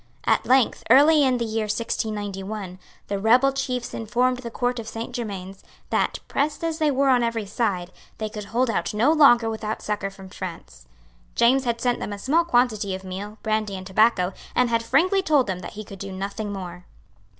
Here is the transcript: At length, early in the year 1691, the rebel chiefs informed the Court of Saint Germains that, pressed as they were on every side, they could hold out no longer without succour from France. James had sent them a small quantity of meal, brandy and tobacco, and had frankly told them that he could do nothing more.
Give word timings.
At 0.25 0.47
length, 0.47 0.81
early 0.89 1.23
in 1.23 1.37
the 1.37 1.45
year 1.45 1.65
1691, 1.65 2.79
the 3.07 3.19
rebel 3.19 3.51
chiefs 3.51 3.93
informed 3.93 4.37
the 4.37 4.49
Court 4.49 4.79
of 4.79 4.87
Saint 4.87 5.13
Germains 5.13 5.63
that, 5.91 6.17
pressed 6.27 6.63
as 6.63 6.79
they 6.79 6.89
were 6.89 7.09
on 7.09 7.21
every 7.21 7.45
side, 7.45 7.91
they 8.17 8.27
could 8.27 8.45
hold 8.45 8.71
out 8.71 8.95
no 8.95 9.11
longer 9.11 9.47
without 9.47 9.83
succour 9.83 10.09
from 10.09 10.29
France. 10.29 10.87
James 11.35 11.65
had 11.65 11.79
sent 11.79 11.99
them 11.99 12.13
a 12.13 12.17
small 12.17 12.43
quantity 12.43 12.95
of 12.95 13.03
meal, 13.03 13.37
brandy 13.43 13.75
and 13.77 13.85
tobacco, 13.85 14.33
and 14.55 14.71
had 14.71 14.81
frankly 14.81 15.21
told 15.21 15.45
them 15.45 15.59
that 15.59 15.73
he 15.73 15.83
could 15.83 15.99
do 15.99 16.11
nothing 16.11 16.51
more. 16.51 16.85